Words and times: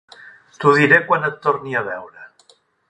T"ho 0.63 0.71
diré 0.79 1.01
quan 1.11 1.29
et 1.31 1.39
torni 1.47 1.79
a 1.83 1.87
veure. 1.93 2.29